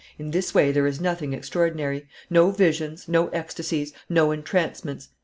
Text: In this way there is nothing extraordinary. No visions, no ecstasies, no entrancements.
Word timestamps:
In 0.17 0.31
this 0.31 0.51
way 0.51 0.71
there 0.71 0.87
is 0.87 0.99
nothing 0.99 1.31
extraordinary. 1.31 2.07
No 2.27 2.49
visions, 2.49 3.07
no 3.07 3.27
ecstasies, 3.27 3.93
no 4.09 4.31
entrancements. 4.31 5.09